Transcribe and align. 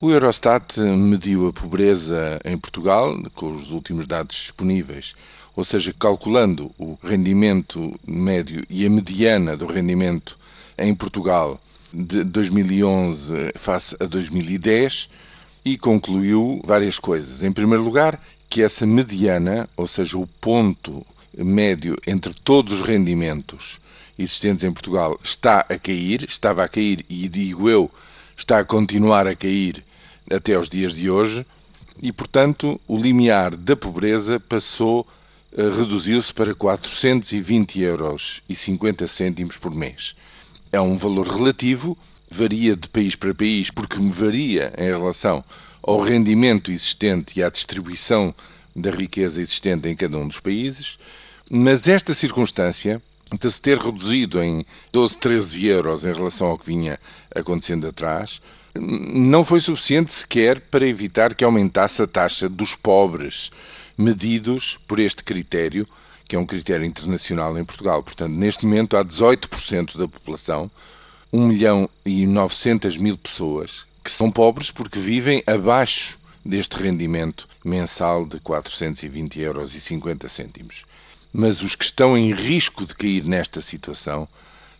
O 0.00 0.12
Eurostat 0.12 0.78
mediu 0.78 1.48
a 1.48 1.52
pobreza 1.52 2.38
em 2.44 2.56
Portugal 2.56 3.20
com 3.34 3.50
os 3.50 3.72
últimos 3.72 4.06
dados 4.06 4.36
disponíveis, 4.36 5.16
ou 5.56 5.64
seja, 5.64 5.92
calculando 5.92 6.70
o 6.78 6.96
rendimento 7.02 7.98
médio 8.06 8.64
e 8.70 8.86
a 8.86 8.90
mediana 8.90 9.56
do 9.56 9.66
rendimento 9.66 10.38
em 10.78 10.94
Portugal 10.94 11.60
de 11.92 12.22
2011 12.22 13.50
face 13.56 13.96
a 13.98 14.04
2010 14.04 15.08
e 15.64 15.76
concluiu 15.76 16.62
várias 16.64 17.00
coisas. 17.00 17.42
Em 17.42 17.50
primeiro 17.50 17.82
lugar, 17.82 18.24
que 18.48 18.62
essa 18.62 18.86
mediana, 18.86 19.68
ou 19.76 19.88
seja, 19.88 20.16
o 20.16 20.28
ponto 20.28 21.04
médio 21.36 21.96
entre 22.06 22.32
todos 22.34 22.72
os 22.72 22.82
rendimentos 22.82 23.80
existentes 24.16 24.62
em 24.62 24.70
Portugal, 24.70 25.18
está 25.24 25.66
a 25.68 25.76
cair, 25.76 26.22
estava 26.22 26.62
a 26.62 26.68
cair 26.68 27.04
e 27.10 27.28
digo 27.28 27.68
eu, 27.68 27.90
está 28.36 28.60
a 28.60 28.64
continuar 28.64 29.26
a 29.26 29.34
cair 29.34 29.87
até 30.30 30.54
aos 30.54 30.68
dias 30.68 30.92
de 30.92 31.10
hoje 31.10 31.44
e, 32.02 32.12
portanto, 32.12 32.80
o 32.86 32.96
limiar 32.96 33.56
da 33.56 33.76
pobreza 33.76 34.38
passou, 34.38 35.06
eh, 35.56 35.62
reduziu-se 35.62 36.32
para 36.32 36.54
420 36.54 37.80
euros 37.80 38.42
e 38.48 38.54
50 38.54 39.06
cêntimos 39.06 39.56
por 39.56 39.74
mês. 39.74 40.14
É 40.70 40.80
um 40.80 40.96
valor 40.96 41.26
relativo, 41.26 41.98
varia 42.30 42.76
de 42.76 42.88
país 42.88 43.16
para 43.16 43.34
país, 43.34 43.70
porque 43.70 43.96
varia 44.00 44.72
em 44.78 44.86
relação 44.86 45.44
ao 45.82 46.00
rendimento 46.00 46.70
existente 46.70 47.38
e 47.38 47.42
à 47.42 47.48
distribuição 47.48 48.34
da 48.76 48.90
riqueza 48.90 49.40
existente 49.40 49.88
em 49.88 49.96
cada 49.96 50.18
um 50.18 50.28
dos 50.28 50.38
países, 50.38 50.98
mas 51.50 51.88
esta 51.88 52.14
circunstância 52.14 53.02
de 53.38 53.50
se 53.50 53.60
ter 53.60 53.78
reduzido 53.78 54.42
em 54.42 54.64
12, 54.92 55.18
13 55.18 55.66
euros 55.66 56.04
em 56.04 56.12
relação 56.12 56.48
ao 56.48 56.58
que 56.58 56.66
vinha 56.66 56.98
acontecendo 57.34 57.86
atrás, 57.86 58.40
não 58.80 59.44
foi 59.44 59.60
suficiente 59.60 60.12
sequer 60.12 60.60
para 60.60 60.86
evitar 60.86 61.34
que 61.34 61.44
aumentasse 61.44 62.02
a 62.02 62.06
taxa 62.06 62.48
dos 62.48 62.74
pobres, 62.74 63.50
medidos 63.96 64.78
por 64.86 65.00
este 65.00 65.24
critério, 65.24 65.86
que 66.26 66.36
é 66.36 66.38
um 66.38 66.46
critério 66.46 66.86
internacional 66.86 67.58
em 67.58 67.64
Portugal. 67.64 68.02
Portanto, 68.02 68.32
neste 68.32 68.64
momento 68.66 68.96
há 68.96 69.04
18% 69.04 69.96
da 69.96 70.06
população, 70.06 70.70
1 71.32 71.46
milhão 71.46 71.90
e 72.04 72.26
900 72.26 72.96
mil 72.96 73.18
pessoas, 73.18 73.86
que 74.04 74.10
são 74.10 74.30
pobres 74.30 74.70
porque 74.70 74.98
vivem 74.98 75.42
abaixo 75.46 76.18
deste 76.44 76.76
rendimento 76.76 77.48
mensal 77.64 78.24
de 78.24 78.40
420 78.40 79.40
euros 79.40 79.74
e 79.74 79.80
50 79.80 80.28
cêntimos. 80.28 80.84
Mas 81.32 81.62
os 81.62 81.74
que 81.74 81.84
estão 81.84 82.16
em 82.16 82.32
risco 82.32 82.86
de 82.86 82.94
cair 82.94 83.24
nesta 83.24 83.60
situação 83.60 84.26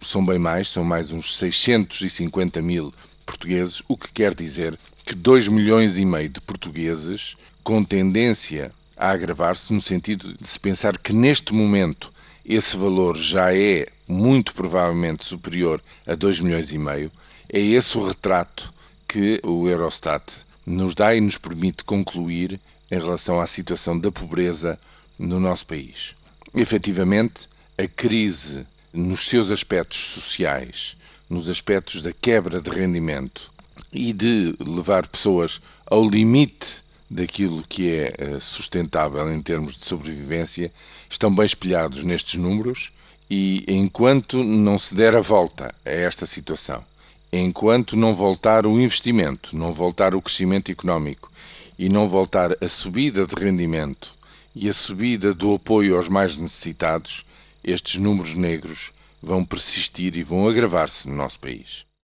são 0.00 0.24
bem 0.24 0.38
mais, 0.38 0.68
são 0.68 0.84
mais 0.84 1.10
uns 1.12 1.36
650 1.36 2.62
mil 2.62 2.92
portugueses, 3.26 3.82
o 3.88 3.96
que 3.96 4.12
quer 4.12 4.34
dizer 4.34 4.78
que 5.04 5.14
2 5.14 5.48
milhões 5.48 5.98
e 5.98 6.04
meio 6.04 6.28
de 6.28 6.40
portugueses 6.40 7.36
com 7.62 7.84
tendência 7.84 8.72
a 8.96 9.10
agravar-se 9.10 9.72
no 9.72 9.80
sentido 9.80 10.34
de 10.40 10.48
se 10.48 10.58
pensar 10.58 10.96
que 10.96 11.12
neste 11.12 11.52
momento 11.52 12.12
esse 12.44 12.76
valor 12.76 13.16
já 13.16 13.54
é 13.54 13.88
muito 14.08 14.54
provavelmente 14.54 15.24
superior 15.24 15.82
a 16.06 16.14
2 16.14 16.40
milhões 16.40 16.72
e 16.72 16.78
meio, 16.78 17.10
é 17.52 17.58
esse 17.60 17.98
o 17.98 18.06
retrato 18.06 18.72
que 19.08 19.40
o 19.42 19.68
Eurostat 19.68 20.44
nos 20.64 20.94
dá 20.94 21.14
e 21.14 21.20
nos 21.20 21.36
permite 21.36 21.84
concluir 21.84 22.60
em 22.90 22.98
relação 22.98 23.40
à 23.40 23.46
situação 23.46 23.98
da 23.98 24.12
pobreza 24.12 24.78
no 25.18 25.40
nosso 25.40 25.66
país. 25.66 26.14
Efetivamente, 26.54 27.48
a 27.76 27.86
crise 27.86 28.66
nos 28.92 29.26
seus 29.26 29.50
aspectos 29.50 29.98
sociais 29.98 30.96
nos 31.28 31.48
aspectos 31.48 32.02
da 32.02 32.12
quebra 32.12 32.60
de 32.60 32.70
rendimento 32.70 33.50
e 33.92 34.12
de 34.12 34.54
levar 34.60 35.06
pessoas 35.06 35.60
ao 35.86 36.08
limite 36.08 36.82
daquilo 37.08 37.64
que 37.68 37.90
é 37.90 38.14
eh, 38.18 38.40
sustentável 38.40 39.32
em 39.32 39.40
termos 39.40 39.76
de 39.76 39.84
sobrevivência, 39.84 40.72
estão 41.08 41.34
bem 41.34 41.46
espelhados 41.46 42.02
nestes 42.02 42.34
números 42.34 42.92
e 43.30 43.64
enquanto 43.68 44.42
não 44.42 44.78
se 44.78 44.94
der 44.94 45.14
a 45.14 45.20
volta 45.20 45.74
a 45.84 45.90
esta 45.90 46.26
situação, 46.26 46.84
enquanto 47.32 47.96
não 47.96 48.14
voltar 48.14 48.66
o 48.66 48.80
investimento, 48.80 49.56
não 49.56 49.72
voltar 49.72 50.14
o 50.14 50.22
crescimento 50.22 50.70
económico 50.70 51.30
e 51.78 51.88
não 51.88 52.08
voltar 52.08 52.56
a 52.60 52.68
subida 52.68 53.26
de 53.26 53.34
rendimento 53.34 54.14
e 54.54 54.68
a 54.68 54.72
subida 54.72 55.34
do 55.34 55.54
apoio 55.54 55.96
aos 55.96 56.08
mais 56.08 56.36
necessitados, 56.36 57.24
estes 57.62 57.96
números 57.96 58.34
negros 58.34 58.92
vão 59.22 59.44
persistir 59.44 60.16
e 60.16 60.22
vão 60.22 60.48
agravar-se 60.48 61.08
no 61.08 61.14
nosso 61.14 61.40
país. 61.40 61.86